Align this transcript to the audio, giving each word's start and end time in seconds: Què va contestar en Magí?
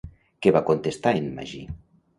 Què 0.45 0.53
va 0.55 0.63
contestar 0.71 1.15
en 1.21 1.31
Magí? 1.39 1.65